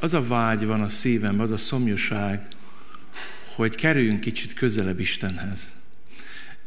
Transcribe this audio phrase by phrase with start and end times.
[0.00, 2.46] az a vágy van a szívemben, az a szomjúság,
[3.56, 5.72] hogy kerüljünk kicsit közelebb Istenhez.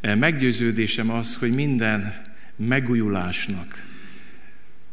[0.02, 2.22] Meggyőződésem az, hogy minden
[2.56, 3.88] megújulásnak,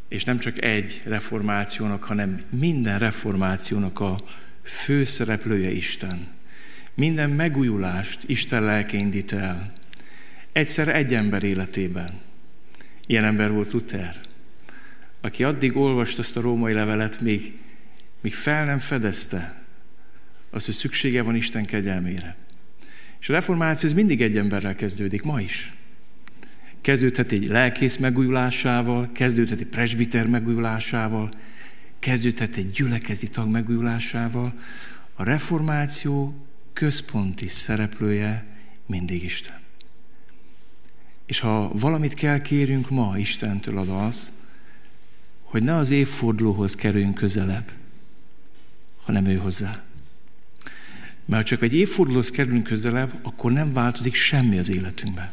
[0.09, 4.21] és nem csak egy reformációnak, hanem minden reformációnak a
[4.63, 6.27] főszereplője Isten.
[6.95, 9.73] Minden megújulást Isten lelke indít el.
[10.53, 12.21] Egyszer egy ember életében.
[13.07, 14.21] Ilyen ember volt Luther,
[15.21, 17.59] aki addig olvasta azt a római levelet, még,
[18.21, 19.65] még fel nem fedezte
[20.51, 22.37] azt, hogy szüksége van Isten kegyelmére.
[23.21, 25.75] És a reformáció ez mindig egy emberrel kezdődik, ma is.
[26.81, 31.31] Kezdődhet egy lelkész megújulásával, kezdődhet egy presbiter megújulásával,
[31.99, 34.55] kezdődhet egy gyülekezi tag megújulásával.
[35.15, 38.45] A reformáció központi szereplője
[38.87, 39.59] mindig Isten.
[41.27, 44.33] És ha valamit kell kérünk ma Istentől az az,
[45.43, 47.71] hogy ne az évfordulóhoz kerüljünk közelebb,
[49.11, 49.83] hanem ő hozzá.
[51.25, 55.31] Mert csak egy évfordulóhoz kerülünk közelebb, akkor nem változik semmi az életünkben.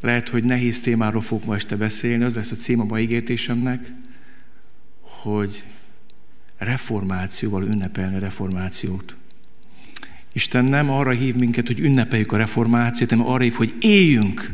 [0.00, 3.92] Lehet, hogy nehéz témáról fogok ma este beszélni, az lesz a cím a mai ígértésemnek,
[5.00, 5.64] hogy
[6.56, 9.16] reformációval ünnepelni a reformációt.
[10.32, 14.52] Isten nem arra hív minket, hogy ünnepeljük a reformációt, hanem arra hív, hogy éljünk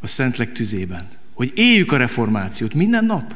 [0.00, 1.08] a Szentlek tüzében.
[1.32, 3.34] Hogy éljük a reformációt minden nap.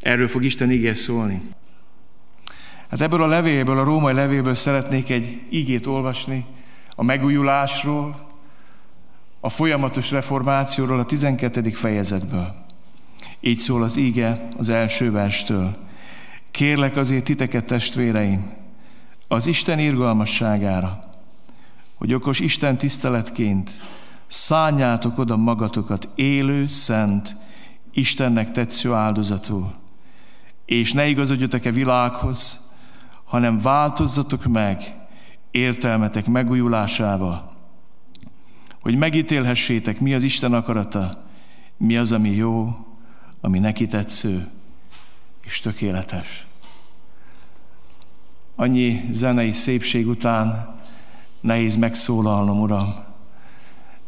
[0.00, 1.40] Erről fog Isten ígé szólni.
[2.90, 6.44] Hát ebből a levélből, a római levélből szeretnék egy igét olvasni
[6.94, 8.26] a megújulásról,
[9.40, 11.70] a folyamatos reformációról a 12.
[11.70, 12.54] fejezetből.
[13.40, 15.76] Így szól az íge az első verstől.
[16.50, 18.50] Kérlek azért titeket, testvéreim,
[19.28, 21.00] az Isten irgalmasságára,
[21.94, 23.70] hogy okos Isten tiszteletként
[24.26, 27.36] szálljátok oda magatokat élő, szent,
[27.92, 29.74] Istennek tetsző áldozatul,
[30.64, 32.67] és ne igazodjatok-e világhoz,
[33.28, 34.96] hanem változzatok meg
[35.50, 37.50] értelmetek megújulásával,
[38.80, 41.24] hogy megítélhessétek, mi az Isten akarata,
[41.76, 42.86] mi az, ami jó,
[43.40, 44.46] ami neki tetsző
[45.44, 46.46] és tökéletes.
[48.56, 50.74] Annyi zenei szépség után
[51.40, 52.94] nehéz megszólalnom, Uram,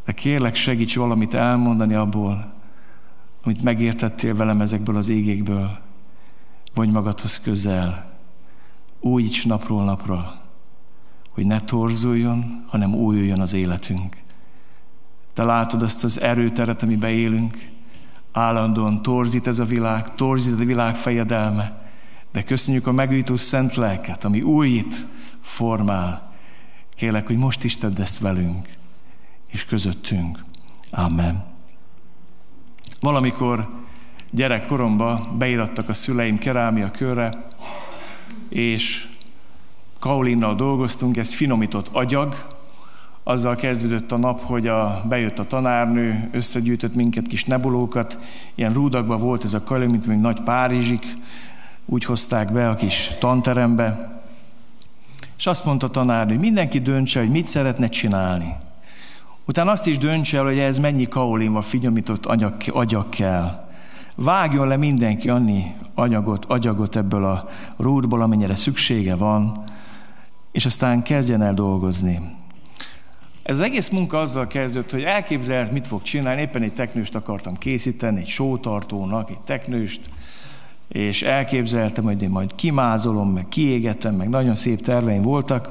[0.05, 2.53] de kérlek segíts valamit elmondani abból,
[3.43, 5.77] amit megértettél velem ezekből az égékből,
[6.73, 8.10] vagy magadhoz közel,
[9.01, 10.41] újíts napról napra,
[11.29, 14.17] hogy ne torzuljon, hanem újuljon az életünk.
[15.33, 17.57] Te látod azt az erőteret, amiben élünk,
[18.31, 21.89] állandóan torzít ez a világ, torzít a világ fejedelme,
[22.31, 25.05] de köszönjük a megújító szent lelket, ami újít,
[25.41, 26.33] formál.
[26.95, 28.69] Kélek, hogy most is tedd ezt velünk,
[29.47, 30.43] és közöttünk.
[30.89, 31.43] Amen.
[32.99, 33.69] Valamikor
[34.31, 37.47] gyerekkoromban beirattak a szüleim kerámia körre,
[38.49, 39.07] és
[39.99, 42.35] kaulinnal dolgoztunk, ez finomított agyag,
[43.23, 48.17] azzal kezdődött a nap, hogy a, bejött a tanárnő, összegyűjtött minket kis nebulókat,
[48.55, 51.05] ilyen rúdakban volt ez a kalim, mint még nagy Párizsik,
[51.85, 54.21] úgy hozták be a kis tanterembe,
[55.37, 58.55] és azt mondta a tanárnő, hogy mindenki döntse, hogy mit szeretne csinálni.
[59.45, 63.70] Utána azt is döntse el, hogy ez mennyi kaolin van figyomított agyag, agyag kell.
[64.15, 69.63] Vágjon le mindenki annyi anyagot, agyagot ebből a rúdból, amennyire szüksége van,
[70.51, 72.19] és aztán kezdjen el dolgozni.
[73.43, 76.41] Ez az egész munka azzal kezdődött, hogy elképzelt, mit fog csinálni.
[76.41, 80.09] Éppen egy teknőst akartam készíteni, egy sótartónak, egy teknőst,
[80.87, 85.69] és elképzeltem, hogy én majd kimázolom, meg kiégetem, meg nagyon szép terveim voltak.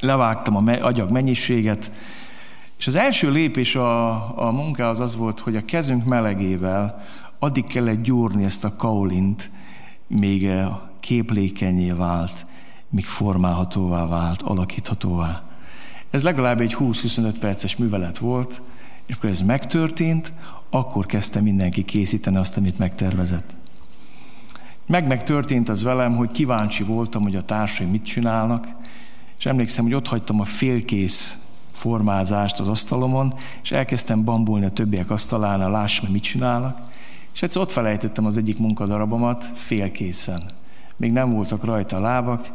[0.00, 1.90] Levágtam a agyag mennyiséget,
[2.78, 7.04] és az első lépés a, a munkához az volt, hogy a kezünk melegével
[7.38, 9.50] addig kellett gyúrni ezt a kaolint,
[10.06, 10.50] még
[11.00, 12.46] képlékenyé vált,
[12.88, 15.42] míg formálhatóvá vált, alakíthatóvá.
[16.10, 18.60] Ez legalább egy 20-25 perces művelet volt,
[19.06, 20.32] és akkor ez megtörtént,
[20.70, 23.54] akkor kezdte mindenki készíteni azt, amit megtervezett.
[24.86, 28.66] Meg megtörtént az velem, hogy kíváncsi voltam, hogy a társai mit csinálnak,
[29.38, 31.45] és emlékszem, hogy ott hagytam a félkész
[31.76, 36.80] formázást az asztalomon, és elkezdtem bambulni a többiek asztalánál, lássam, mit csinálnak,
[37.34, 40.42] és egyszer ott felejtettem az egyik munkadarabomat félkészen.
[40.96, 42.50] Még nem voltak rajta a lábak,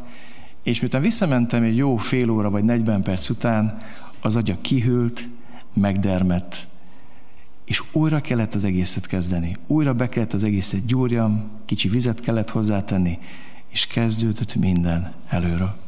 [0.62, 3.78] és miután visszamentem egy jó fél óra vagy 40 perc után,
[4.20, 5.28] az agya kihűlt,
[5.72, 6.66] megdermett,
[7.64, 9.56] és újra kellett az egészet kezdeni.
[9.66, 13.18] Újra be kellett az egészet gyúrjam, kicsi vizet kellett hozzátenni,
[13.68, 15.81] és kezdődött minden előről.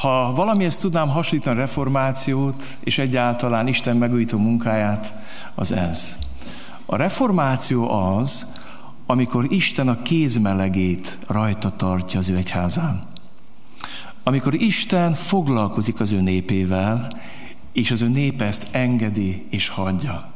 [0.00, 5.12] Ha valami ezt tudnám hasonlítani a reformációt, és egyáltalán Isten megújító munkáját,
[5.54, 6.18] az ez.
[6.86, 8.60] A reformáció az,
[9.06, 13.02] amikor Isten a kézmelegét rajta tartja az ő egyházán.
[14.22, 17.20] Amikor Isten foglalkozik az ő népével,
[17.72, 20.32] és az ő népe ezt engedi és hagyja.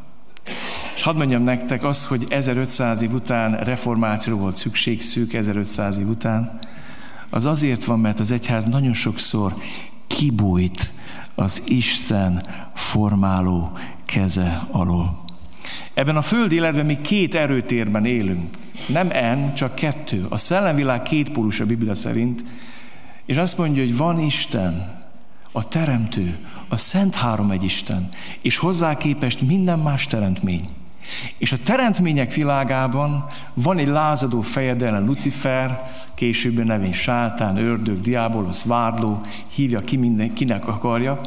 [0.95, 6.09] És hadd mondjam nektek azt, hogy 1500 év után reformáció volt szükség, szűk 1500 év
[6.09, 6.59] után,
[7.31, 9.55] az azért van, mert az egyház nagyon sokszor
[10.07, 10.93] kibújt
[11.35, 15.25] az Isten formáló keze alól.
[15.95, 18.57] Ebben a földi életben mi két erőtérben élünk.
[18.87, 20.27] Nem en, csak kettő.
[20.29, 22.45] A szellemvilág két pólus a Biblia szerint,
[23.27, 24.97] és azt mondja, hogy van Isten,
[25.53, 26.37] a Teremtő,
[26.69, 28.09] a Szent Három egy Isten,
[28.41, 30.69] és hozzá képest minden más teremtmény.
[31.39, 39.21] És a teremtmények világában van egy lázadó fejedelen Lucifer, később nevén sátán, ördög, diábolosz, vádló,
[39.55, 41.21] hívja ki minden, kinek akarja,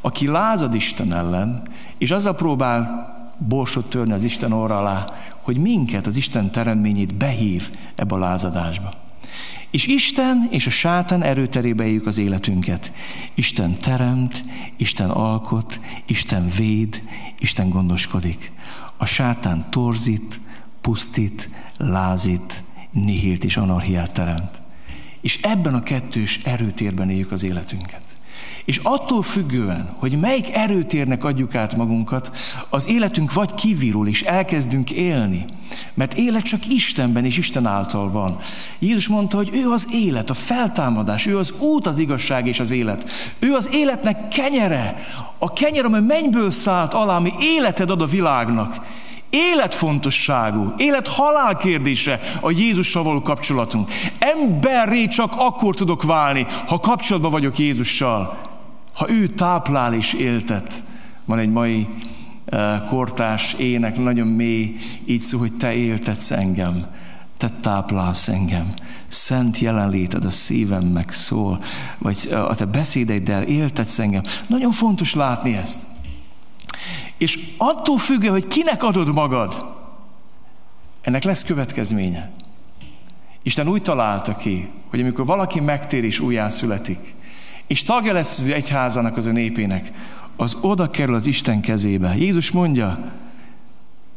[0.00, 1.62] aki lázad Isten ellen,
[1.98, 5.04] és azzal próbál borsot törni az Isten orra alá,
[5.40, 8.92] hogy minket, az Isten teremtményét behív ebbe a lázadásba.
[9.70, 12.92] És Isten és a sátán erőterébe éljük az életünket.
[13.34, 14.44] Isten teremt,
[14.76, 17.02] Isten alkot, Isten véd,
[17.38, 18.52] Isten gondoskodik.
[18.96, 20.40] A sátán torzít,
[20.80, 22.61] pusztít, lázít,
[22.92, 24.60] nihilt és anarhiát teremt.
[25.20, 28.00] És ebben a kettős erőtérben éljük az életünket.
[28.64, 32.30] És attól függően, hogy melyik erőtérnek adjuk át magunkat,
[32.68, 35.44] az életünk vagy kivirul, és elkezdünk élni.
[35.94, 38.38] Mert élet csak Istenben és Isten által van.
[38.78, 42.70] Jézus mondta, hogy ő az élet, a feltámadás, ő az út, az igazság és az
[42.70, 43.10] élet.
[43.38, 45.06] Ő az életnek kenyere,
[45.38, 48.86] a kenyer, amely mennyből szállt alá, ami életed ad a világnak.
[49.34, 53.90] Életfontosságú, élet-halál kérdése a Jézussal való kapcsolatunk.
[54.18, 58.38] Emberré csak akkor tudok válni, ha kapcsolatban vagyok Jézussal.
[58.94, 60.82] Ha ő táplál és éltet.
[61.24, 61.86] Van egy mai
[62.52, 64.76] uh, kortás ének, nagyon mély,
[65.06, 66.86] így szó, hogy te éltetsz engem,
[67.36, 68.74] te táplálsz engem.
[69.08, 71.64] Szent jelenléted a szívem meg szól,
[71.98, 74.22] vagy a te beszédeiddel éltetsz engem.
[74.46, 75.91] Nagyon fontos látni ezt.
[77.22, 79.64] És attól függő, hogy kinek adod magad,
[81.00, 82.30] ennek lesz következménye.
[83.42, 87.14] Isten úgy találta ki, hogy amikor valaki megtér és újjászületik,
[87.66, 89.92] és tagja lesz az egyházának, az ő népének,
[90.36, 92.16] az oda kerül az Isten kezébe.
[92.16, 93.12] Jézus mondja,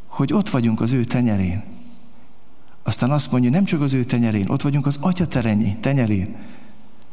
[0.06, 1.62] hogy ott vagyunk az ő tenyerén.
[2.82, 5.26] Aztán azt mondja, nem csak az ő tenyerén, ott vagyunk az Atya
[5.80, 6.36] tenyerén.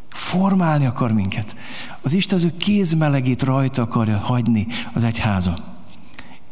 [0.10, 1.56] Formálni akar minket.
[2.02, 5.73] Az Isten az ő kézmelegét rajta akarja hagyni az egyháza.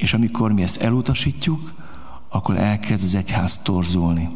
[0.01, 1.73] És amikor mi ezt elutasítjuk,
[2.29, 4.29] akkor elkezd az egyház torzulni.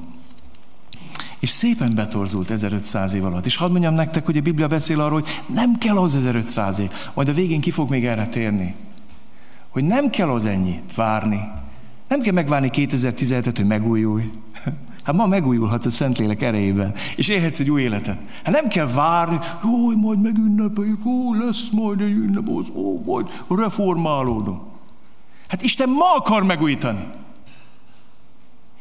[1.40, 3.46] És szépen betorzult 1500 év alatt.
[3.46, 6.92] És hadd mondjam nektek, hogy a Biblia beszél arról, hogy nem kell az 1500 év.
[7.14, 8.76] Majd a végén ki fog még erre térni.
[9.70, 11.40] Hogy nem kell az ennyit várni.
[12.08, 14.32] Nem kell megvárni 2017-et, hogy megújulj.
[15.04, 18.18] Hát ma megújulhatsz a Szentlélek erejében, és élhetsz egy új életet.
[18.44, 24.75] Hát nem kell várni, hogy majd megünnepeljük, ó, lesz majd egy ünnep, ó, majd reformálódunk.
[25.48, 27.08] Hát Isten ma akar megújítani.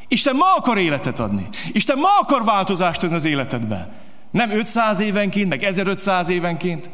[0.09, 1.49] Isten ma akar életet adni.
[1.73, 3.93] Isten ma akar változást hozni az életedbe.
[4.31, 6.91] Nem 500 évenként, meg 1500 évenként.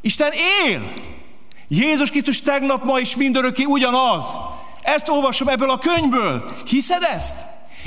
[0.00, 0.32] Isten
[0.66, 0.92] él.
[1.68, 4.36] Jézus Krisztus tegnap, ma is mindörökké ugyanaz.
[4.82, 6.52] Ezt olvasom ebből a könyvből.
[6.66, 7.36] Hiszed ezt?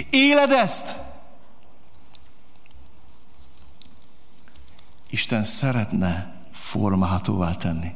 [0.10, 0.96] Éled ezt?
[5.10, 7.90] Isten szeretne formálhatóvá tenni.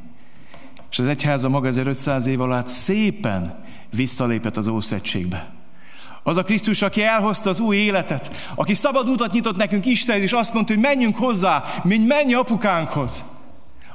[0.92, 5.50] És az egyháza maga 1500 év alatt szépen visszalépett az Ószegységbe.
[6.22, 10.32] Az a Krisztus, aki elhozta az új életet, aki szabad utat nyitott nekünk Isten, és
[10.32, 13.24] azt mondta, hogy menjünk hozzá, mint mennyi apukánkhoz.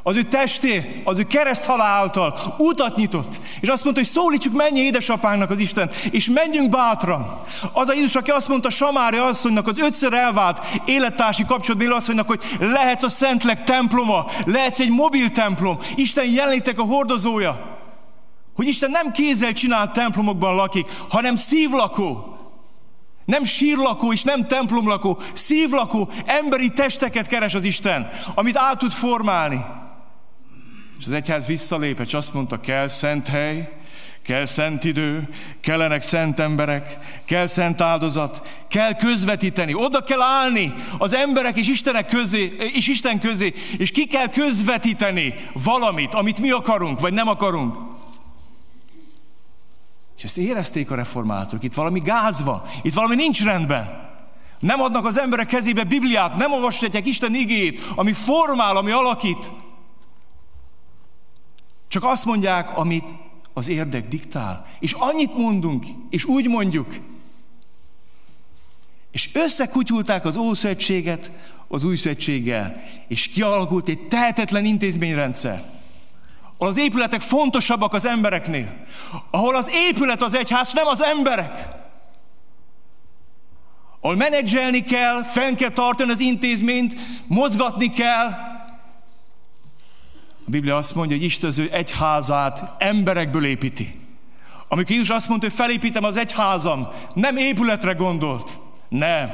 [0.07, 3.35] Az ő testé, az ő kereszthalál által utat nyitott.
[3.59, 7.43] És azt mondta, hogy szólítsuk mennyi édesapánknak az Isten, és menjünk bátran.
[7.73, 12.41] Az a Jézus, aki azt mondta Samária asszonynak, az ötször elvált élettársi kapcsolatban asszonynak, hogy
[12.59, 17.79] lehetsz a Szentlek temploma, lehetsz egy mobil templom, Isten jelenítek a hordozója.
[18.55, 22.35] Hogy Isten nem kézzel csinált templomokban lakik, hanem szívlakó.
[23.25, 29.76] Nem sírlakó és nem templomlakó, szívlakó, emberi testeket keres az Isten, amit át tud formálni.
[30.99, 33.77] És az egyház visszalép, és azt mondta, kell szent hely,
[34.23, 35.29] kell szent idő,
[35.61, 42.07] kellenek szent emberek, kell szent áldozat, kell közvetíteni, oda kell állni az emberek és Istenek
[42.07, 47.75] közé, és Isten közé, és ki kell közvetíteni valamit, amit mi akarunk, vagy nem akarunk.
[50.17, 54.05] És ezt érezték a reformátorok, itt valami gáz van, itt valami nincs rendben.
[54.59, 59.51] Nem adnak az emberek kezébe Bibliát, nem olvashatják Isten igét, ami formál, ami alakít.
[61.87, 63.05] Csak azt mondják, amit
[63.53, 64.67] az érdek diktál.
[64.79, 66.95] És annyit mondunk, és úgy mondjuk,
[69.11, 71.31] És összekutyulták az Ószövetséget
[71.67, 75.63] az Új Szövetséggel, és kialakult egy tehetetlen intézményrendszer,
[76.57, 78.85] ahol az épületek fontosabbak az embereknél,
[79.31, 81.77] ahol az épület az egyház, nem az emberek
[84.07, 86.95] ahol menedzselni kell, fenn kell tartani az intézményt,
[87.27, 88.29] mozgatni kell.
[90.47, 93.99] A Biblia azt mondja, hogy Isten az ő egyházát emberekből építi.
[94.67, 98.57] Amikor Jézus azt mondta, hogy felépítem az egyházam, nem épületre gondolt.
[98.89, 99.31] Nem.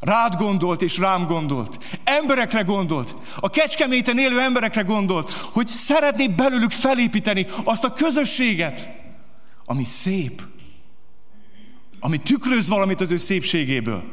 [0.00, 1.98] Rád gondolt és rám gondolt.
[2.04, 3.14] Emberekre gondolt.
[3.40, 8.88] A kecskeméten élő emberekre gondolt, hogy szeretné belőlük felépíteni azt a közösséget,
[9.64, 10.42] ami szép,
[12.00, 14.04] ami tükröz valamit az ő szépségéből.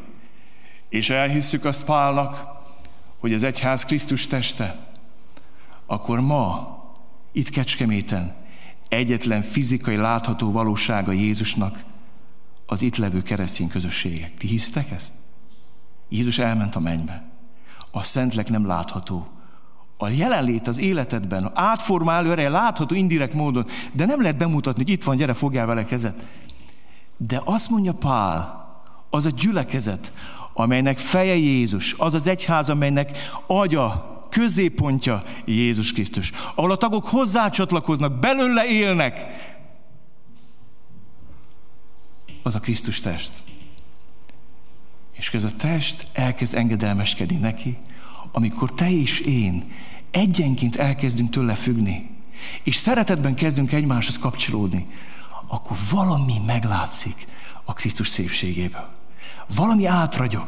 [0.90, 2.62] És elhisszük azt Pálnak,
[3.24, 4.76] hogy az egyház Krisztus teste,
[5.86, 6.78] akkor ma,
[7.32, 8.36] itt Kecskeméten,
[8.90, 11.84] egyetlen fizikai látható valósága Jézusnak
[12.66, 14.38] az itt levő keresztény közösségek.
[14.38, 15.14] Ti hisztek ezt?
[16.10, 17.30] Jézus elment a mennybe.
[17.92, 19.28] A szentlek nem látható.
[19.98, 25.04] A jelenlét az életedben, átformáló ereje látható indirekt módon, de nem lehet bemutatni, hogy itt
[25.04, 26.28] van, gyere, fogjál vele kezet.
[27.18, 28.64] De azt mondja Pál,
[29.10, 30.12] az a gyülekezet,
[30.54, 33.18] amelynek feje Jézus, az az egyház, amelynek
[33.48, 39.26] agya, középpontja Jézus Krisztus, ahol a tagok hozzácsatlakoznak, belőle élnek,
[42.44, 43.32] az a Krisztus test.
[45.12, 47.78] És ez a test elkezd engedelmeskedni neki,
[48.32, 49.72] amikor te és én
[50.12, 52.10] egyenként elkezdünk tőle függni,
[52.64, 54.88] és szeretetben kezdünk egymáshoz kapcsolódni,
[55.48, 57.26] akkor valami meglátszik
[57.64, 58.93] a Krisztus szépségéből.
[59.56, 60.48] Valami átragyog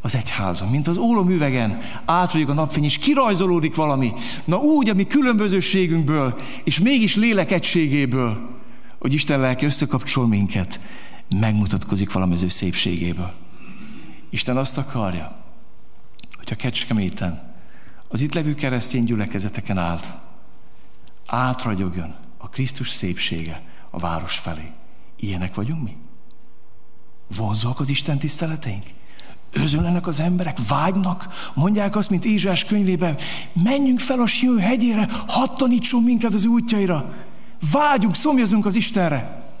[0.00, 4.12] az egyházon, mint az ólomüvegen átragyog a napfény, és kirajzolódik valami.
[4.44, 8.58] Na úgy, ami különbözőségünkből, és mégis lélek egységéből,
[8.98, 10.80] hogy Isten lelke összekapcsol minket,
[11.40, 13.32] megmutatkozik valami az ő szépségéből.
[14.30, 15.44] Isten azt akarja,
[16.36, 17.54] hogy a Kecskeméten,
[18.08, 20.12] az itt levő keresztény gyülekezeteken állt,
[21.26, 24.70] átragyogjon a Krisztus szépsége, a város felé.
[25.16, 25.96] Ilyenek vagyunk mi?
[27.36, 28.84] Vonzóak az Isten tiszteleteink?
[29.52, 33.16] Özönlenek az emberek, vágynak, mondják azt, mint Ézsás könyvében,
[33.52, 37.14] menjünk fel a Sion hegyére, hadd tanítson minket az útjaira.
[37.72, 39.52] Vágyunk, szomjazunk az Istenre.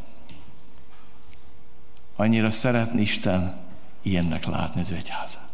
[2.16, 3.56] Annyira szeretni Isten
[4.02, 5.48] ilyennek látni az egyházat.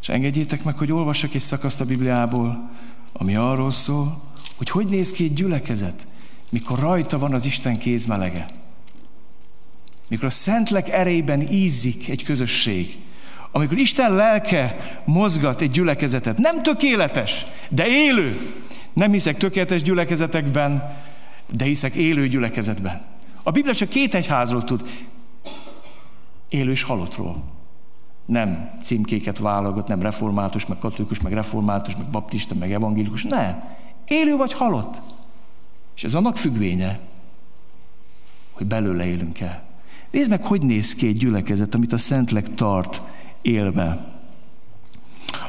[0.00, 2.70] És engedjétek meg, hogy olvassak egy szakaszt a Bibliából,
[3.12, 4.22] ami arról szól,
[4.56, 6.06] hogy hogy néz ki egy gyülekezet,
[6.50, 8.46] mikor rajta van az Isten kézmelege,
[10.08, 12.96] mikor a Szentlek erejében ízik egy közösség,
[13.50, 18.54] amikor Isten lelke mozgat egy gyülekezetet, nem tökéletes, de élő.
[18.92, 20.96] Nem hiszek tökéletes gyülekezetekben,
[21.52, 23.02] de hiszek élő gyülekezetben.
[23.42, 24.82] A Biblia csak két egyházról tud,
[26.48, 27.42] élő és halottról.
[28.26, 33.22] Nem címkéket válogat, nem református, meg katolikus, meg református, meg baptista, meg evangélikus.
[33.22, 33.64] Nem.
[34.06, 35.00] Élő vagy halott.
[35.96, 36.98] És ez annak függvénye,
[38.52, 39.67] hogy belőle élünk el.
[40.10, 43.00] Nézd meg, hogy néz ki egy gyülekezet, amit a Szentleg tart
[43.42, 44.16] élve.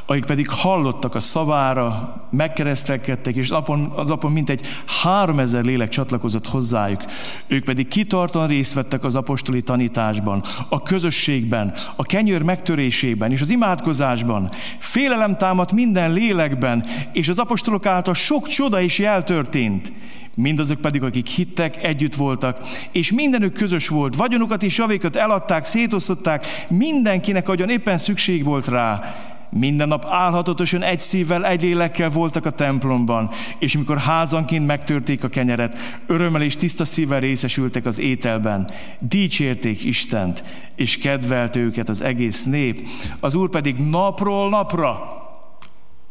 [0.06, 3.50] Akik pedig hallottak a szavára, megkeresztelkedtek, és
[3.94, 4.66] az apon mintegy
[5.02, 7.04] három ezer lélek csatlakozott hozzájuk.
[7.46, 13.50] Ők pedig kitartan részt vettek az apostoli tanításban, a közösségben, a kenyőr megtörésében és az
[13.50, 14.50] imádkozásban.
[14.78, 19.92] Félelem támadt minden lélekben, és az apostolok által sok csoda is jeltörtént.
[20.40, 22.58] Mindazok pedig, akik hittek, együtt voltak,
[22.92, 24.16] és mindenük közös volt.
[24.16, 29.14] Vagyonukat és javékat eladták, szétosztották, mindenkinek, agyon éppen szükség volt rá.
[29.50, 35.28] Minden nap álhatatosan egy szívvel, egy lélekkel voltak a templomban, és mikor házanként megtörték a
[35.28, 38.70] kenyeret, örömmel és tiszta szívvel részesültek az ételben.
[38.98, 40.44] Dicsérték Istent,
[40.74, 42.80] és kedvelt őket az egész nép.
[43.20, 45.18] Az Úr pedig napról napra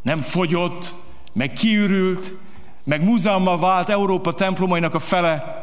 [0.02, 0.94] nem fogyott,
[1.32, 2.32] meg kiürült,
[2.90, 5.58] meg múzeummal vált Európa templomainak a fele,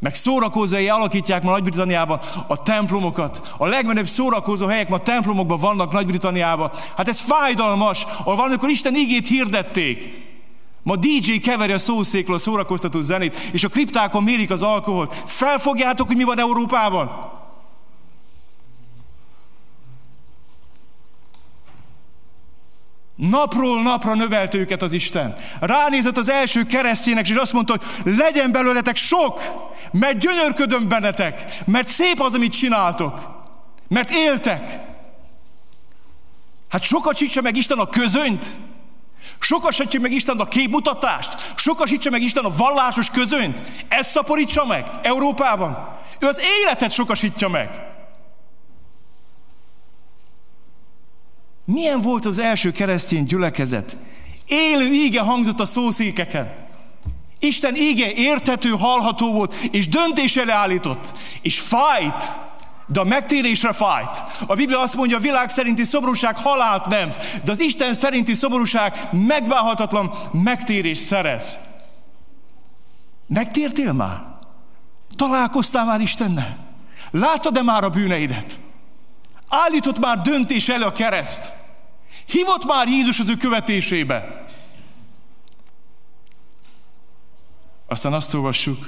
[0.00, 3.54] meg szórakozói alakítják ma Nagy-Britanniában a templomokat.
[3.56, 6.70] A legmenőbb szórakozó helyek ma templomokban vannak Nagy-Britanniában.
[6.96, 10.22] Hát ez fájdalmas, ahol valamikor Isten igét hirdették.
[10.82, 15.22] Ma DJ keveri a szószékről a szórakoztató zenét, és a kriptákon mérik az alkoholt.
[15.26, 17.33] Felfogjátok, hogy mi van Európában?
[23.16, 25.36] Napról napra növelt őket az Isten.
[25.60, 29.40] Ránézett az első keresztjének, és azt mondta, hogy legyen belőletek sok,
[29.92, 33.42] mert gyönyörködöm bennetek, mert szép az, amit csináltok,
[33.88, 34.80] mert éltek.
[36.68, 38.46] Hát sokasítsa meg Isten a közönyt,
[39.38, 43.62] sokasítsa meg Isten a képmutatást, sokasítsa meg Isten a vallásos közönyt.
[43.88, 45.88] Ezt szaporítsa meg Európában.
[46.18, 47.93] Ő az életet sokasítja meg.
[51.64, 53.96] Milyen volt az első keresztény gyülekezet?
[54.46, 56.52] Élő íge hangzott a szószékeken.
[57.38, 61.14] Isten íge értető, hallható volt, és döntésre állított.
[61.42, 62.32] És fájt,
[62.86, 64.22] de a megtérésre fájt.
[64.46, 67.10] A Biblia azt mondja, a világ szerinti szomorúság halált nem,
[67.44, 71.58] de az Isten szerinti szomorúság megbánhatatlan megtérés szerez.
[73.26, 74.22] Megtértél már?
[75.16, 76.56] Találkoztál már Istennel?
[77.10, 78.58] Láttad-e már a bűneidet?
[79.54, 81.52] Állított már döntés elő a kereszt?
[82.26, 84.46] Hívott már Jézus az ő követésébe?
[87.86, 88.78] Aztán azt olvassuk,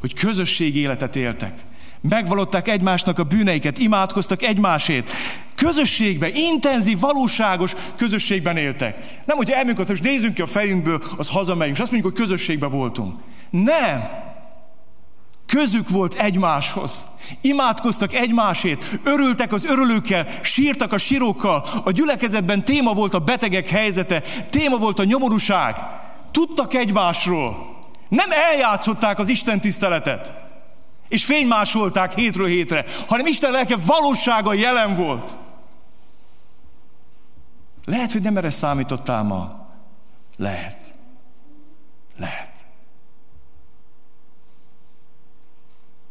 [0.00, 1.60] hogy közösség életet éltek.
[2.00, 5.10] Megvalották egymásnak a bűneiket, imádkoztak egymásért.
[5.54, 9.22] Közösségben, intenzív, valóságos közösségben éltek.
[9.24, 12.70] Nem, hogy elmegyünk, most nézzünk ki a fejünkből, az hazamegyünk, és azt mondjuk, hogy közösségben
[12.70, 13.20] voltunk.
[13.50, 14.25] Nem!
[15.56, 17.06] Közük volt egymáshoz.
[17.40, 21.66] Imádkoztak egymásért, örültek az örülőkkel, sírtak a sírókkal.
[21.84, 25.76] A gyülekezetben téma volt a betegek helyzete, téma volt a nyomorúság.
[26.30, 27.76] Tudtak egymásról.
[28.08, 30.32] Nem eljátszották az Isten tiszteletet,
[31.08, 35.34] és fénymásolták hétről hétre, hanem Isten lelke valósága jelen volt.
[37.84, 39.66] Lehet, hogy nem erre számítottál ma.
[40.36, 40.76] Lehet.
[42.16, 42.55] Lehet.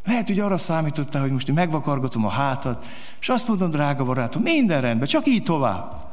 [0.05, 2.85] Lehet, hogy arra számítottál, hogy most megvakargatom a hátat,
[3.19, 6.05] és azt mondom, drága barátom, minden rendben, csak így tovább.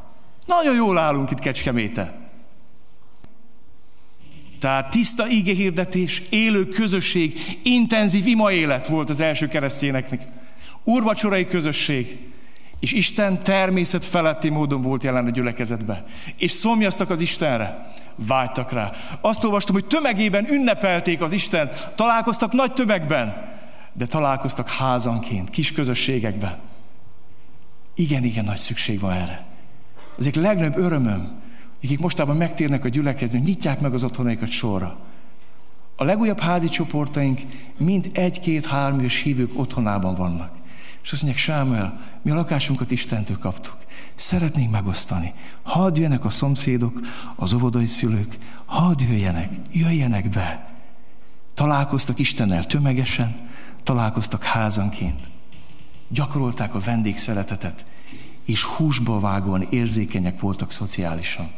[0.46, 2.20] Nagyon jól állunk itt Kecskeméten.
[4.58, 10.26] Tehát tiszta igehirdetés, élő közösség, intenzív ima élet volt az első keresztényeknek.
[10.84, 12.30] Úrvacsorai közösség.
[12.80, 16.04] És Isten természet feletti módon volt jelen a gyülekezetbe.
[16.36, 17.92] És szomjaztak az Istenre.
[18.16, 18.92] Vágytak rá.
[19.20, 21.70] Azt olvastam, hogy tömegében ünnepelték az Isten.
[21.94, 23.51] Találkoztak nagy tömegben,
[23.92, 26.58] de találkoztak házanként, kis közösségekben.
[27.94, 29.46] Igen, igen, nagy szükség van erre.
[30.16, 31.40] Az egyik legnagyobb örömöm,
[31.84, 34.98] akik mostában megtérnek a gyülekezni, nyitják meg az otthonaikat sorra.
[35.96, 37.40] A legújabb házi csoportaink
[37.76, 40.50] mind egy-két-három éves hívők otthonában vannak.
[41.02, 43.76] És azt mondják, Sámuel, mi a lakásunkat Istentől kaptuk.
[44.14, 45.32] Szeretnénk megosztani.
[45.62, 47.00] Hadd jöjjenek a szomszédok,
[47.36, 50.74] az óvodai szülők, hadd jöjjenek, jöjjenek be.
[51.54, 53.50] Találkoztak Istennel tömegesen,
[53.82, 55.20] találkoztak házanként.
[56.08, 57.84] Gyakorolták a vendégszeretetet,
[58.44, 61.50] és húsba vágóan érzékenyek voltak szociálisan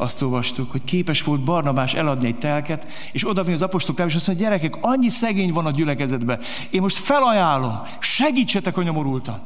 [0.00, 4.26] azt olvastuk, hogy képes volt Barnabás eladni egy telket, és odavinni az apostolokra, és azt
[4.26, 9.40] mondja, gyerekek, annyi szegény van a gyülekezetben, én most felajánlom, segítsetek a nyomorultan,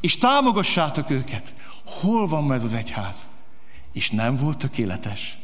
[0.00, 1.54] és támogassátok őket.
[1.86, 3.28] Hol van ma ez az egyház?
[3.92, 5.36] És nem volt tökéletes,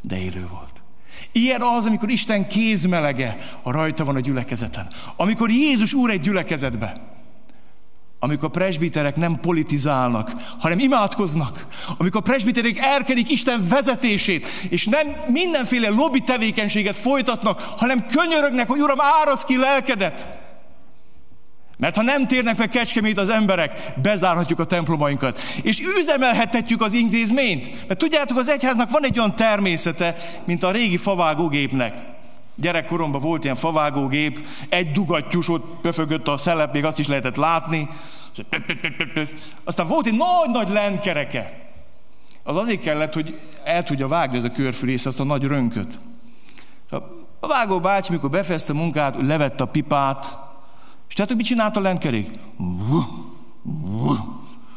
[0.00, 0.77] de élő volt.
[1.32, 4.88] Ilyen az, amikor Isten kézmelege a rajta van a gyülekezeten.
[5.16, 7.16] Amikor Jézus úr egy gyülekezetbe
[8.20, 11.66] amikor a presbiterek nem politizálnak, hanem imádkoznak,
[11.98, 18.80] amikor a presbiterek elkerik Isten vezetését, és nem mindenféle lobby tevékenységet folytatnak, hanem könyörögnek, hogy
[18.80, 20.28] Uram, árasz ki lelkedet.
[21.78, 25.40] Mert ha nem térnek meg kecskemét az emberek, bezárhatjuk a templomainkat.
[25.62, 27.86] És üzemelhetjük az intézményt.
[27.88, 31.94] Mert tudjátok, az egyháznak van egy olyan természete, mint a régi favágógépnek.
[32.54, 37.88] Gyerekkoromban volt ilyen favágógép, egy dugattyús, ott pöfögött a szelep, még azt is lehetett látni.
[39.64, 41.70] Aztán volt egy nagy-nagy lentkereke.
[42.42, 45.98] Az azért kellett, hogy el tudja vágni ez a körfülész, azt a nagy rönköt.
[47.40, 50.36] A vágó bácsi, mikor befejezte a munkát, levette a pipát,
[51.08, 52.38] és tehát mit csinált a lentkerék?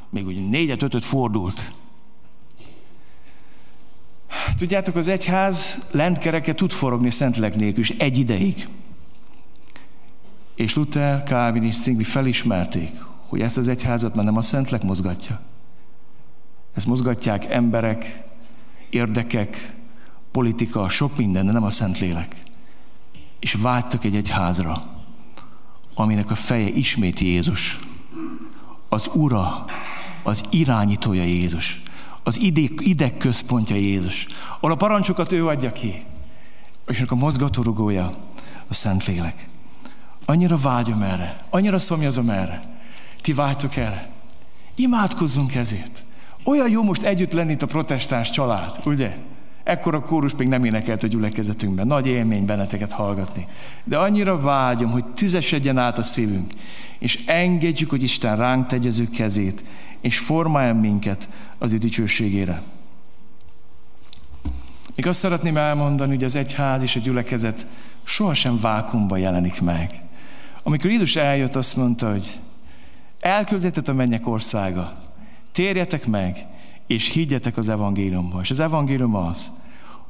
[0.10, 1.72] Még úgy négyet, ötöt fordult.
[4.58, 8.68] Tudjátok, az egyház lentkereke tud forogni Szentlek nélkül, és egy ideig.
[10.56, 12.90] És Luther, Calvin és Zwingli felismerték,
[13.28, 15.40] hogy ezt az egyházat már nem a Szentlek mozgatja.
[16.74, 18.24] Ezt mozgatják emberek,
[18.90, 19.76] érdekek,
[20.32, 22.36] politika, sok minden, de nem a Szentlélek.
[23.40, 24.82] És vágytak egy egyházra,
[26.02, 27.80] aminek a feje ismét Jézus.
[28.90, 29.66] Az ura,
[30.24, 31.82] az irányítója Jézus
[32.24, 36.04] az ideg, ideg központja Jézus, ahol a parancsokat ő adja ki,
[36.88, 38.10] és a mozgatórugója
[38.68, 39.48] a Szentlélek.
[40.26, 42.62] Annyira vágyom erre, annyira szomjazom erre.
[43.22, 44.10] Ti vágytok erre.
[44.76, 46.04] Imádkozzunk ezért.
[46.44, 49.18] Olyan jó most együtt lenni itt a protestáns család, ugye?
[49.64, 51.88] Ekkor a kórus még nem énekelt a gyülekezetünkben.
[51.88, 53.48] Nagy élmény benneteket hallgatni.
[53.84, 56.54] De annyira vágyom, hogy tüzesedjen át a szívünk,
[57.00, 59.64] és engedjük, hogy Isten ránk tegye az ő kezét,
[60.02, 62.62] és formáljon minket az ő dicsőségére.
[64.96, 67.66] Még azt szeretném elmondani, hogy az egyház és a gyülekezet
[68.04, 70.02] sohasem vákumban jelenik meg.
[70.64, 72.28] Amikor Jézus eljött, azt mondta, hogy
[73.20, 74.92] elküldetet a mennyek országa,
[75.52, 76.46] térjetek meg,
[76.92, 78.42] és higgyetek az evangéliumba.
[78.42, 79.52] És az evangélium az,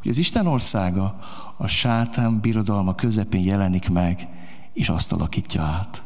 [0.01, 1.19] hogy az Isten országa
[1.57, 4.27] a sátán birodalma közepén jelenik meg,
[4.73, 6.03] és azt alakítja át.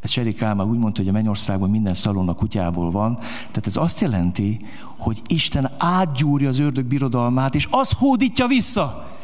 [0.00, 3.16] Ez Seri Kálmán úgy mondta, hogy a mennyországban minden szalon a kutyából van.
[3.18, 9.14] Tehát ez azt jelenti, hogy Isten átgyúrja az ördög birodalmát, és az hódítja vissza.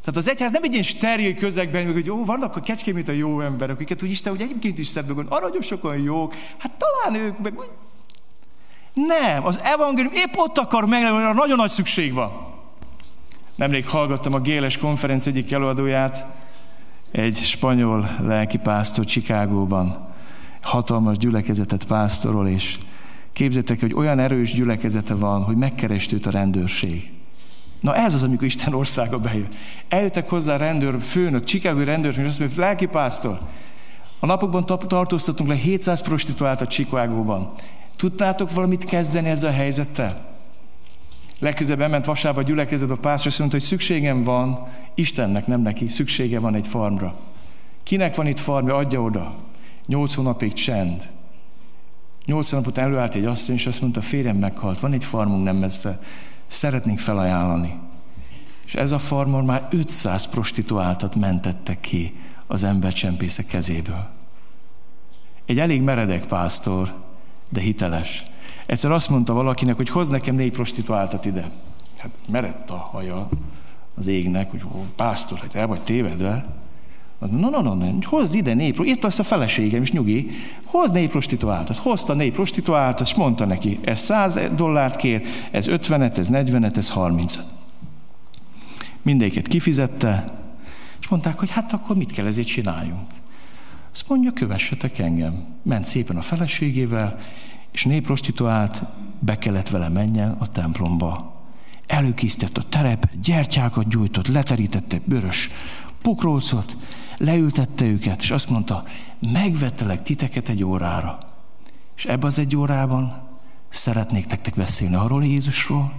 [0.00, 3.40] Tehát az egyház nem egy ilyen steril közegben, hogy jó, vannak a kecském, a jó
[3.40, 7.58] emberek, akiket úgy Isten, hogy egyébként is szebbek, aranyosok, olyan jók, hát talán ők meg
[7.58, 7.70] úgy...
[8.92, 12.30] Nem, az evangélium épp ott akar meglenni, hogy nagyon nagy szükség van.
[13.54, 16.24] Nemrég hallgattam a Géles konferenc egyik előadóját,
[17.10, 20.08] egy spanyol lelkipásztor Csikágóban
[20.62, 22.78] hatalmas gyülekezetet pásztorol, és
[23.32, 27.10] képzeljétek, hogy olyan erős gyülekezete van, hogy megkerest őt a rendőrség.
[27.80, 29.48] Na ez az, amikor Isten országa bejön.
[29.88, 33.38] Eljöttek hozzá a rendőr, főnök, Csikágói rendőr, és azt mondja, lelkipásztor,
[34.18, 37.52] a napokban tartóztatunk le 700 prostituált a Csikágóban.
[38.00, 40.20] Tudtátok valamit kezdeni ezzel a helyzettel?
[41.38, 45.88] Legközelebb elment vasába a gyülekezet a pásztor, és mondta, hogy szükségem van Istennek, nem neki,
[45.88, 47.16] szüksége van egy farmra.
[47.82, 49.34] Kinek van itt farmja, adja oda.
[49.86, 51.08] Nyolc hónapig csend.
[52.24, 55.56] Nyolc hónap után előállt egy asszony, és azt mondta, férjem meghalt, van egy farmunk nem
[55.56, 55.98] messze,
[56.46, 57.78] szeretnénk felajánlani.
[58.64, 64.08] És ez a farmon már 500 prostituáltat mentettek ki az embercsempészek kezéből.
[65.46, 67.08] Egy elég meredek pásztor,
[67.50, 68.24] de hiteles.
[68.66, 71.50] Egyszer azt mondta valakinek, hogy hoz nekem négy prostituáltat ide.
[71.98, 73.28] Hát merett a haja
[73.96, 76.46] az égnek, hogy ó, pásztor, hát el vagy tévedve.
[77.18, 80.30] No, no, no, no, hozd ide négy, itt lesz a feleségem, és nyugi,
[80.64, 81.76] hozd négy prostituáltat.
[81.76, 86.92] Hozta négy prostituáltat, és mondta neki, ez 100 dollárt kér, ez 50-et, ez 40-et, ez
[86.94, 87.44] 30-et.
[89.02, 90.24] Mindéket kifizette,
[91.00, 93.19] és mondták, hogy hát akkor mit kell ezért csináljunk.
[93.92, 95.46] Azt mondja, kövessetek engem.
[95.62, 97.18] Ment szépen a feleségével,
[97.72, 98.82] és négy prostituált,
[99.18, 101.38] be kellett vele menjen a templomba.
[101.86, 105.50] Előkészített a terep, gyertyákat gyújtott, leterítette bőrös
[106.02, 106.76] pokrócot,
[107.16, 108.84] leültette őket, és azt mondta,
[109.32, 111.18] megvettelek titeket egy órára.
[111.96, 113.22] És ebbe az egy órában
[113.68, 115.92] szeretnék tektek beszélni arról Jézusról,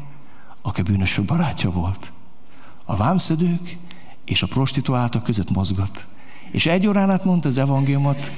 [0.61, 2.11] aki bűnösök barátja volt.
[2.85, 3.77] A vámszedők
[4.25, 6.05] és a prostituáltak között mozgott.
[6.51, 8.31] És egy órán át mondta az evangéliumot,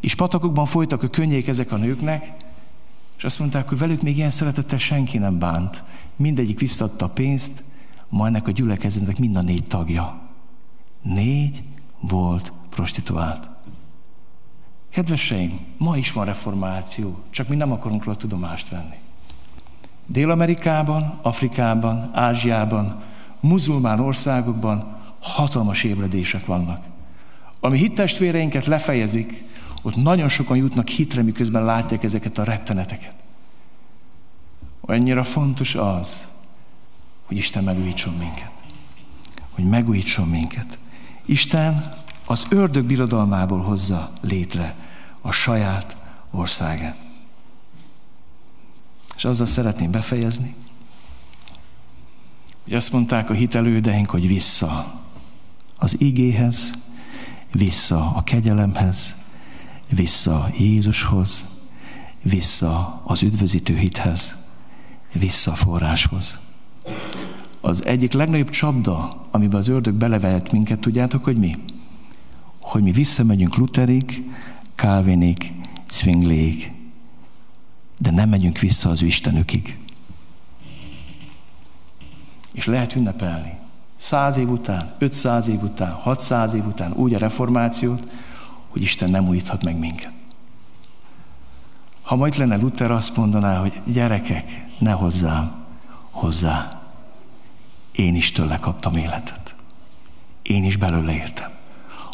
[0.00, 2.32] és patakokban folytak a könnyék ezek a nőknek,
[3.16, 5.82] és azt mondták, hogy velük még ilyen szeretettel senki nem bánt.
[6.16, 7.62] Mindegyik visszadta a pénzt,
[8.08, 10.20] ma ennek a gyülekezetnek mind a négy tagja.
[11.02, 11.62] Négy
[12.00, 13.48] volt prostituált.
[14.90, 18.96] Kedveseim, ma is van reformáció, csak mi nem akarunk róla tudomást venni.
[20.06, 23.02] Dél-Amerikában, Afrikában, Ázsiában,
[23.40, 26.84] muzulmán országokban hatalmas ébredések vannak.
[27.60, 29.42] Ami hittestvéreinket lefejezik,
[29.82, 33.14] ott nagyon sokan jutnak hitre, miközben látják ezeket a retteneteket.
[34.80, 36.28] Annyira fontos az,
[37.26, 38.50] hogy Isten megújítson minket.
[39.50, 40.78] Hogy megújítson minket.
[41.24, 41.94] Isten
[42.24, 44.74] az ördög birodalmából hozza létre
[45.20, 45.96] a saját
[46.30, 46.96] országát.
[49.16, 50.54] És azzal szeretném befejezni,
[52.64, 55.02] hogy azt mondták a hitelődeink, hogy vissza
[55.76, 56.72] az igéhez,
[57.52, 59.14] vissza a kegyelemhez,
[59.88, 61.44] vissza Jézushoz,
[62.22, 64.48] vissza az üdvözítő hithez,
[65.12, 66.38] vissza a forráshoz.
[67.60, 71.56] Az egyik legnagyobb csapda, amiben az ördög belevehet minket, tudjátok, hogy mi?
[72.60, 74.24] Hogy mi visszamegyünk Lutherig,
[74.74, 75.52] Calvinig,
[75.90, 76.72] Zwingléig,
[77.98, 79.78] de nem megyünk vissza az Istenükig.
[82.52, 83.57] És lehet ünnepelni.
[84.00, 88.02] Száz év után, 500 év után, 600 év után úgy a reformációt,
[88.68, 90.12] hogy Isten nem újíthat meg minket.
[92.02, 95.52] Ha majd lenne Luther azt mondaná, hogy gyerekek, ne hozzám,
[96.10, 96.82] hozzá.
[97.92, 99.54] Én is tőle kaptam életet.
[100.42, 101.50] Én is belőle értem.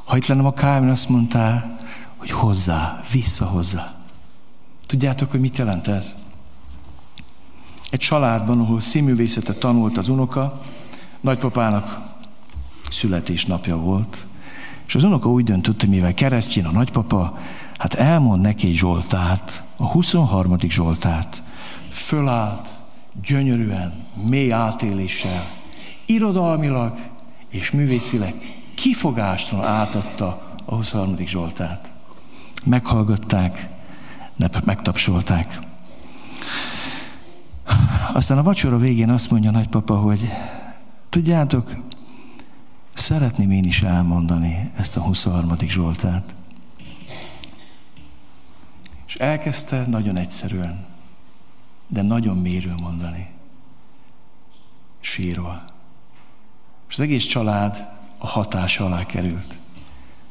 [0.04, 1.64] Ha itt lenne a Calvin azt mondta,
[2.16, 3.94] hogy hozzá, vissza hozzá.
[4.86, 6.16] Tudjátok, hogy mit jelent ez?
[7.90, 10.62] Egy családban, ahol színművészetet tanult az unoka,
[11.24, 12.00] nagypapának
[12.90, 14.24] születésnapja volt,
[14.86, 17.38] és az unoka úgy döntött, hogy mivel keresztjén a nagypapa,
[17.78, 20.58] hát elmond neki egy Zsoltárt, a 23.
[20.68, 21.42] Zsoltárt.
[21.88, 22.68] Fölállt,
[23.22, 25.46] gyönyörűen, mély átéléssel,
[26.06, 26.98] irodalmilag
[27.48, 28.34] és művészileg
[28.74, 31.26] kifogástól átadta a 23.
[31.26, 31.88] Zsoltárt.
[32.64, 33.68] Meghallgatták,
[34.64, 35.58] megtapsolták.
[38.12, 40.28] Aztán a vacsora végén azt mondja a nagypapa, hogy
[41.14, 41.76] tudjátok,
[42.94, 45.56] Szeretném én is elmondani ezt a 23.
[45.68, 46.34] Zsoltát.
[49.06, 50.86] És elkezdte nagyon egyszerűen,
[51.86, 53.30] de nagyon mérő mondani.
[55.00, 55.62] Sírva.
[56.88, 59.58] És az egész család a hatása alá került.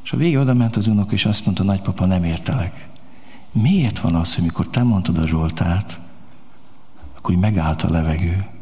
[0.04, 2.88] És a végén oda ment az unok, és azt mondta, nagypapa, nem értelek.
[3.52, 6.00] Miért van az, hogy mikor te mondtad a Zsoltárt,
[7.18, 8.53] akkor megállt a levegő,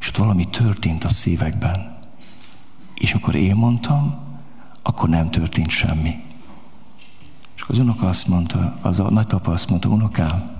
[0.00, 1.98] és ott valami történt a szívekben.
[2.94, 4.14] És amikor én mondtam,
[4.82, 6.24] akkor nem történt semmi.
[7.56, 10.50] És az unoka azt mondta, az a nagypapa azt mondta, unokám,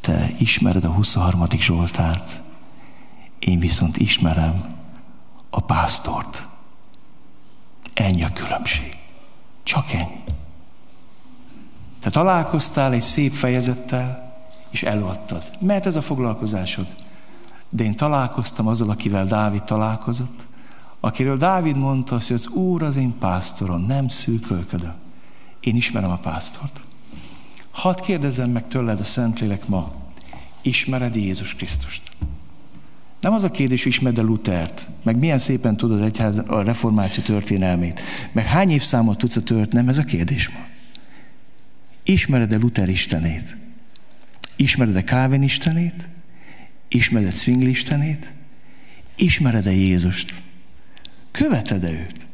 [0.00, 1.46] te ismered a 23.
[1.58, 2.40] Zsoltárt,
[3.38, 4.64] én viszont ismerem
[5.50, 6.46] a pásztort.
[7.94, 8.96] Ennyi a különbség.
[9.62, 10.20] Csak ennyi.
[12.00, 14.36] Te találkoztál egy szép fejezettel,
[14.70, 15.50] és előadtad.
[15.58, 16.86] Mert ez a foglalkozásod.
[17.74, 20.46] De én találkoztam azzal, akivel Dávid találkozott,
[21.00, 24.94] akiről Dávid mondta, hogy az Úr az én pásztorom, nem szűkölködöm.
[25.60, 26.80] Én ismerem a pásztort.
[27.70, 29.92] Hadd kérdezzem meg tőled a Szentlélek ma,
[30.62, 32.02] ismered Jézus Krisztust?
[33.20, 38.00] Nem az a kérdés, hogy ismered-e Lutert, meg milyen szépen tudod egyház, a reformáció történelmét,
[38.32, 40.58] meg hány évszámot tudsz a tört, nem ez a kérdés ma.
[42.02, 43.56] Ismered-e Luther istenét?
[44.56, 46.08] Ismered-e Calvin istenét?
[46.94, 48.30] Ismered-e Zwingli istenét?
[49.16, 50.34] Ismered-e Jézust?
[51.30, 52.26] Követed-e őt?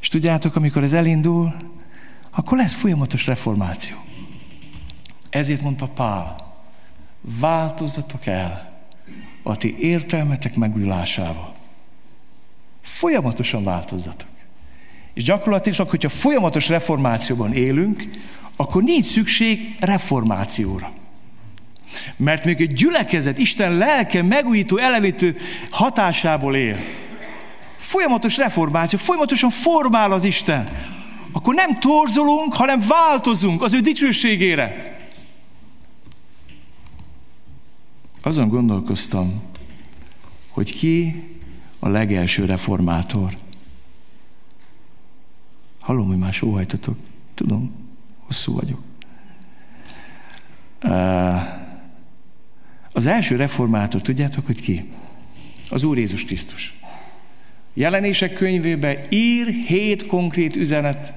[0.00, 1.54] És tudjátok, amikor ez elindul,
[2.30, 3.96] akkor lesz folyamatos reformáció.
[5.30, 6.56] Ezért mondta Pál,
[7.20, 8.80] változzatok el
[9.42, 11.54] a ti értelmetek megújulásával.
[12.82, 14.28] Folyamatosan változzatok.
[15.14, 18.02] És gyakorlatilag, hogyha folyamatos reformációban élünk,
[18.56, 20.92] akkor nincs szükség reformációra.
[22.16, 25.36] Mert még egy gyülekezet Isten lelke megújító, elevítő
[25.70, 26.76] hatásából él.
[27.76, 30.68] Folyamatos reformáció, folyamatosan formál az Isten.
[31.32, 34.94] Akkor nem torzolunk, hanem változunk az ő dicsőségére.
[38.22, 39.42] Azon gondolkoztam,
[40.48, 41.22] hogy ki
[41.78, 43.36] a legelső reformátor.
[45.80, 46.96] Hallom, hogy már sóhajtatok.
[47.34, 47.72] Tudom,
[48.26, 48.80] hosszú vagyok.
[52.96, 54.84] Az első reformátor, tudjátok, hogy ki?
[55.68, 56.74] Az Úr Jézus Krisztus.
[57.74, 61.12] Jelenések könyvébe ír hét konkrét üzenet,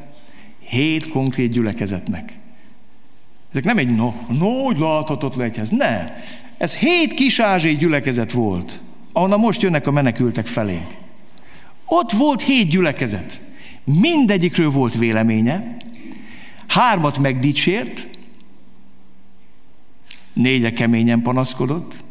[0.60, 2.34] hét konkrét gyülekezetnek.
[3.52, 6.16] Ezek nem egy no, nagy láthatott legyhez, ne.
[6.58, 8.80] Ez hét kis ázsiai gyülekezet volt,
[9.12, 10.96] ahonnan most jönnek a menekültek felénk.
[11.86, 13.40] Ott volt hét gyülekezet.
[13.84, 15.78] Mindegyikről volt véleménye,
[16.68, 18.08] hármat megdicsért,
[20.40, 22.04] négyre keményen panaszkodott,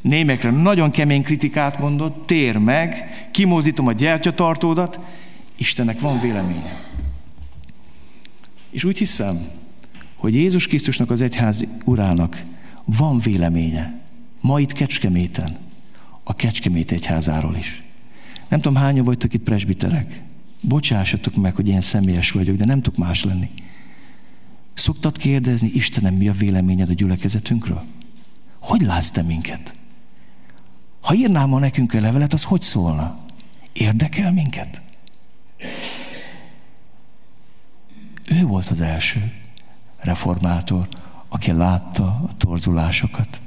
[0.00, 4.98] némekre nagyon kemény kritikát mondott, tér meg, kimózítom a gyertyatartódat,
[5.56, 6.82] Istennek van véleménye.
[8.70, 9.48] És úgy hiszem,
[10.16, 12.42] hogy Jézus Krisztusnak az egyház urának
[12.84, 14.00] van véleménye.
[14.40, 15.56] Ma itt Kecskeméten,
[16.22, 17.82] a Kecskemét egyházáról is.
[18.48, 20.22] Nem tudom, hányan vagytok itt presbiterek.
[20.60, 23.50] Bocsássatok meg, hogy ilyen személyes vagyok, de nem tudok más lenni.
[24.74, 27.82] Szoktad kérdezni, Istenem, mi a véleményed a gyülekezetünkről?
[28.60, 29.74] Hogy látsz te minket?
[31.00, 33.18] Ha írnál ma nekünk a levelet, az hogy szólna?
[33.72, 34.80] Érdekel minket?
[38.30, 39.32] Ő volt az első
[40.00, 40.88] reformátor,
[41.28, 43.40] aki látta a torzulásokat,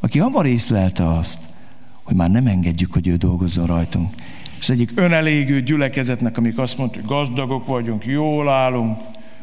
[0.00, 1.40] aki abban észlelte azt,
[2.02, 4.14] hogy már nem engedjük, hogy ő dolgozzon rajtunk.
[4.58, 8.98] És az egyik önelégő gyülekezetnek, amik azt mondta, hogy gazdagok vagyunk, jól állunk,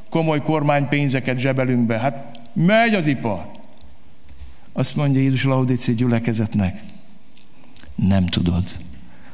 [0.09, 3.51] komoly kormánypénzeket zsebelünk be, hát megy az ipar.
[4.73, 6.83] Azt mondja Jézus Laudíci gyülekezetnek,
[7.95, 8.63] nem tudod,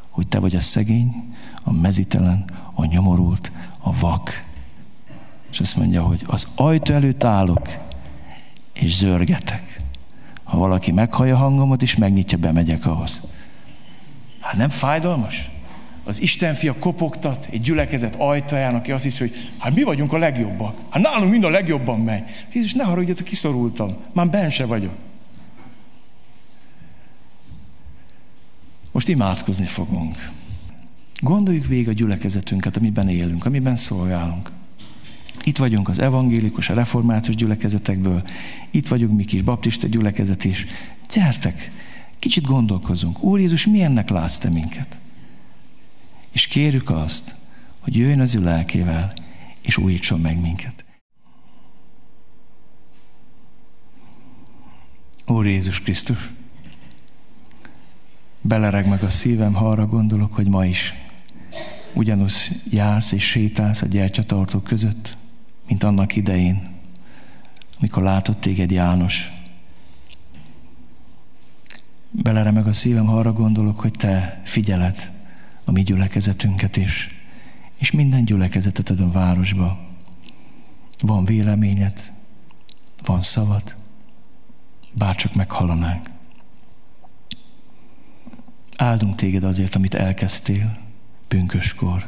[0.09, 4.43] hogy te vagy a szegény, a mezitelen, a nyomorult, a vak.
[5.51, 7.69] És azt mondja, hogy az ajtó előtt állok,
[8.73, 9.81] és zörgetek.
[10.43, 13.33] Ha valaki meghallja hangomat, és megnyitja, bemegyek ahhoz.
[14.39, 15.49] Hát nem fájdalmas?
[16.03, 20.17] Az Isten fia kopogtat egy gyülekezet ajtaján, aki azt hiszi, hogy hát mi vagyunk a
[20.17, 20.77] legjobbak.
[20.89, 22.23] Hát nálunk mind a legjobban megy.
[22.53, 23.95] Jézus, ne haragudjatok, kiszorultam.
[24.13, 24.93] Már ben se vagyok.
[28.91, 30.31] Most imádkozni fogunk.
[31.21, 34.51] Gondoljuk végig a gyülekezetünket, amiben élünk, amiben szolgálunk.
[35.43, 38.23] Itt vagyunk az evangélikus, a református gyülekezetekből,
[38.71, 40.65] itt vagyunk mi kis baptista gyülekezet is.
[41.13, 41.71] Gyertek,
[42.19, 43.23] kicsit gondolkozunk.
[43.23, 44.97] Úr Jézus, milyennek látsz te minket?
[46.33, 47.35] És kérjük azt,
[47.79, 49.13] hogy jöjjön az ő lelkével,
[49.61, 50.83] és újítson meg minket.
[55.27, 56.31] Úr Jézus Krisztus,
[58.45, 60.93] Belereg meg a szívem, ha arra gondolok, hogy ma is
[61.93, 62.33] ugyanúgy
[62.69, 65.17] jársz és sétálsz a gyertyatartók között,
[65.67, 66.69] mint annak idején,
[67.79, 69.31] mikor látott téged János.
[72.11, 75.11] Beleremeg a szívem, ha arra gondolok, hogy te figyeled
[75.65, 77.23] a mi gyülekezetünket is,
[77.77, 79.79] és minden gyülekezetet a városba.
[81.01, 82.11] Van véleményed,
[83.05, 83.75] van szavad,
[84.91, 86.09] bárcsak meghallanánk.
[88.77, 90.77] Áldunk téged azért, amit elkezdtél
[91.27, 92.07] pünköskor.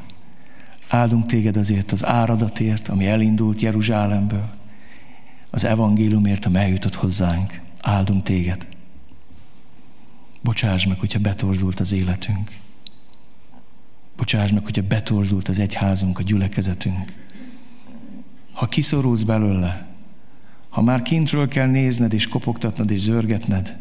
[0.87, 4.49] Áldunk téged azért az áradatért, ami elindult Jeruzsálemből,
[5.49, 7.61] az evangéliumért, ami eljutott hozzánk.
[7.81, 8.67] Áldunk téged.
[10.41, 12.51] Bocsáss meg, hogyha betorzult az életünk.
[14.17, 17.13] Bocsáss meg, hogyha betorzult az egyházunk, a gyülekezetünk.
[18.53, 19.87] Ha kiszorulsz belőle,
[20.69, 23.77] ha már kintről kell nézned és kopogtatnod és zörgetned,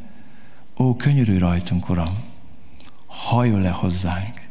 [0.76, 2.22] ó, könyörű rajtunk, Uram,
[3.06, 4.48] hajol le hozzánk.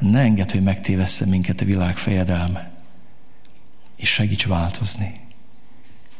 [0.00, 2.70] Ne engedd, hogy megtévessze minket a világ fejedelme,
[3.96, 5.20] és segíts változni.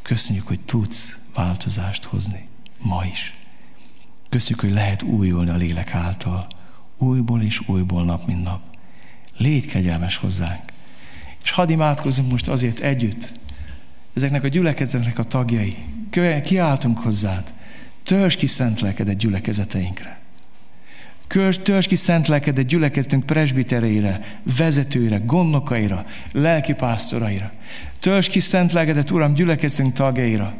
[0.02, 3.38] Köszönjük, hogy tudsz változást hozni ma is.
[4.28, 6.46] Köszönjük, hogy lehet újulni a lélek által.
[7.02, 8.60] Újból és újból nap, mint nap.
[9.36, 10.62] Légy kegyelmes hozzánk.
[11.44, 13.32] És hadd imádkozzunk most azért együtt,
[14.14, 15.76] ezeknek a gyülekezetnek a tagjai.
[16.44, 17.52] Kiáltunk hozzád.
[18.02, 20.20] Törzs ki szent lelkedet gyülekezeteinkre.
[21.62, 24.20] Törzs ki szent lelkedet gyülekezetünk presbitereire,
[24.56, 27.52] vezetőire, gondnokaira, lelkipásztoraira.
[28.00, 30.54] Törzs ki szent lelkedet, Uram, gyülekezetünk tagjaira.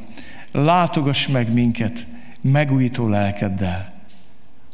[0.53, 2.07] Látogass meg minket
[2.41, 3.92] megújító lelkeddel,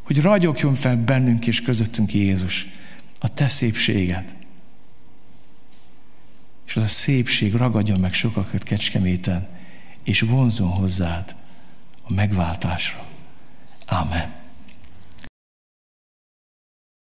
[0.09, 2.67] hogy ragyogjon fel bennünk és közöttünk Jézus,
[3.19, 4.33] a te szépséged.
[6.65, 9.47] És az a szépség ragadjon meg sokakat kecskeméten,
[10.03, 11.35] és vonzon hozzád
[12.03, 13.05] a megváltásra.
[13.85, 14.38] Amen.